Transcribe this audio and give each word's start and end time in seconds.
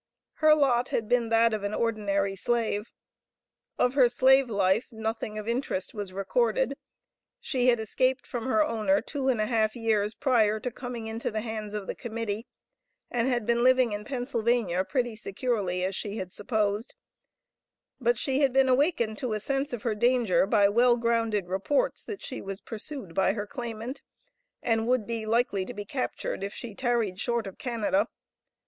Her 0.37 0.55
lot 0.55 0.89
had 0.89 1.07
been 1.07 1.29
that 1.29 1.53
of 1.53 1.61
an 1.61 1.75
ordinary 1.75 2.35
slave. 2.35 2.91
Of 3.77 3.93
her 3.93 4.09
slave 4.09 4.49
life 4.49 4.87
nothing 4.89 5.37
of 5.37 5.47
interest 5.47 5.93
was 5.93 6.11
recorded. 6.11 6.73
She 7.39 7.67
had 7.67 7.79
escaped 7.79 8.25
from 8.25 8.45
her 8.47 8.65
owner 8.65 8.99
two 9.01 9.27
and 9.29 9.39
a 9.39 9.45
half 9.45 9.75
years 9.75 10.15
prior 10.15 10.59
to 10.61 10.71
coming 10.71 11.05
into 11.05 11.29
the 11.29 11.41
hands 11.41 11.75
of 11.75 11.85
the 11.85 11.93
Committee, 11.93 12.47
and 13.11 13.27
had 13.27 13.45
been 13.45 13.61
living 13.63 13.91
in 13.91 14.03
Pennsylvania 14.03 14.83
pretty 14.83 15.15
securely 15.15 15.83
as 15.83 15.95
she 15.95 16.17
had 16.17 16.33
supposed, 16.33 16.95
but 17.99 18.17
she 18.17 18.39
had 18.39 18.51
been 18.51 18.69
awakened 18.69 19.19
to 19.19 19.33
a 19.33 19.39
sense 19.39 19.71
of 19.71 19.83
her 19.83 19.93
danger 19.93 20.47
by 20.47 20.67
well 20.67 20.97
grounded 20.97 21.47
reports 21.47 22.01
that 22.01 22.23
she 22.23 22.41
was 22.41 22.59
pursued 22.59 23.13
by 23.13 23.33
her 23.33 23.45
claimant, 23.45 24.01
and 24.63 24.87
would 24.87 25.05
be 25.05 25.27
likely 25.27 25.63
to 25.63 25.75
be 25.75 25.85
captured 25.85 26.43
if 26.43 26.55
she 26.55 26.73
tarried 26.73 27.19
short 27.19 27.45
of 27.45 27.59
Canada. 27.59 28.07